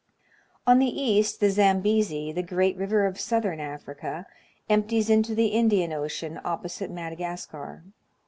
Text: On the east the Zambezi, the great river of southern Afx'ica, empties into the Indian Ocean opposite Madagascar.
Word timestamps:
On 0.65 0.79
the 0.79 0.89
east 0.99 1.39
the 1.39 1.51
Zambezi, 1.51 2.31
the 2.31 2.41
great 2.41 2.75
river 2.75 3.05
of 3.05 3.19
southern 3.19 3.59
Afx'ica, 3.59 4.25
empties 4.67 5.11
into 5.11 5.35
the 5.35 5.49
Indian 5.49 5.93
Ocean 5.93 6.41
opposite 6.43 6.89
Madagascar. 6.89 7.83